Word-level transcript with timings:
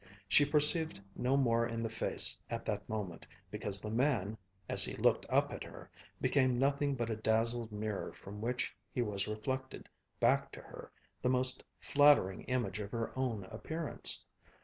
She 0.27 0.45
perceived 0.47 0.99
no 1.15 1.37
more 1.37 1.63
in 1.67 1.83
the 1.83 1.89
face 1.91 2.35
at 2.49 2.65
that 2.65 2.89
moment, 2.89 3.27
because 3.51 3.79
the 3.79 3.91
man, 3.91 4.35
as 4.67 4.83
he 4.83 4.95
looked 4.95 5.27
up 5.29 5.53
at 5.53 5.63
her, 5.63 5.91
became 6.19 6.57
nothing 6.57 6.95
but 6.95 7.11
a 7.11 7.15
dazzled 7.15 7.71
mirror 7.71 8.11
from 8.11 8.41
which 8.41 8.75
was 8.95 9.27
reflected 9.27 9.87
back 10.19 10.51
to 10.53 10.59
her 10.59 10.91
the 11.21 11.29
most 11.29 11.63
flattering 11.77 12.41
image 12.45 12.79
of 12.79 12.89
her 12.89 13.15
own 13.15 13.43
appearance. 13.51 14.25